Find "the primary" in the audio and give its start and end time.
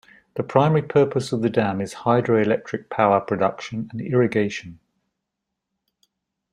0.33-0.81